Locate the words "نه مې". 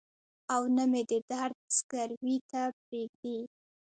0.75-1.01